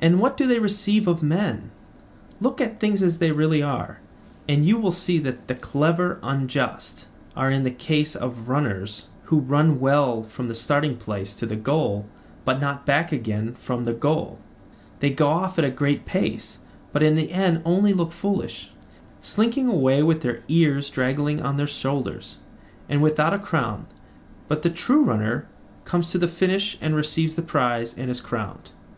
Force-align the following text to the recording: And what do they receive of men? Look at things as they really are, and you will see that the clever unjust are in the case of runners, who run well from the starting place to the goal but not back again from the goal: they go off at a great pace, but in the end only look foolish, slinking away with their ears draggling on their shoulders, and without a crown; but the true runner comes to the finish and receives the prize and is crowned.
And 0.00 0.18
what 0.18 0.38
do 0.38 0.46
they 0.46 0.58
receive 0.58 1.06
of 1.06 1.22
men? 1.22 1.72
Look 2.40 2.58
at 2.58 2.80
things 2.80 3.02
as 3.02 3.18
they 3.18 3.32
really 3.32 3.62
are, 3.62 4.00
and 4.48 4.64
you 4.64 4.78
will 4.78 4.90
see 4.92 5.18
that 5.18 5.46
the 5.46 5.54
clever 5.54 6.18
unjust 6.22 7.06
are 7.36 7.50
in 7.50 7.62
the 7.62 7.70
case 7.70 8.16
of 8.16 8.48
runners, 8.48 9.08
who 9.24 9.40
run 9.40 9.78
well 9.78 10.22
from 10.22 10.48
the 10.48 10.54
starting 10.54 10.96
place 10.96 11.36
to 11.36 11.44
the 11.44 11.54
goal 11.54 12.06
but 12.46 12.62
not 12.62 12.86
back 12.86 13.12
again 13.12 13.54
from 13.58 13.84
the 13.84 13.92
goal: 13.92 14.38
they 15.00 15.10
go 15.10 15.28
off 15.28 15.58
at 15.58 15.66
a 15.66 15.70
great 15.70 16.06
pace, 16.06 16.60
but 16.90 17.02
in 17.02 17.14
the 17.14 17.30
end 17.30 17.60
only 17.66 17.92
look 17.92 18.12
foolish, 18.12 18.70
slinking 19.20 19.68
away 19.68 20.02
with 20.02 20.22
their 20.22 20.42
ears 20.48 20.88
draggling 20.88 21.42
on 21.42 21.58
their 21.58 21.66
shoulders, 21.66 22.38
and 22.88 23.02
without 23.02 23.34
a 23.34 23.38
crown; 23.38 23.84
but 24.48 24.62
the 24.62 24.70
true 24.70 25.02
runner 25.04 25.46
comes 25.84 26.10
to 26.10 26.16
the 26.16 26.26
finish 26.26 26.78
and 26.80 26.94
receives 26.96 27.34
the 27.34 27.42
prize 27.42 27.92
and 27.98 28.10
is 28.10 28.22
crowned. 28.22 28.70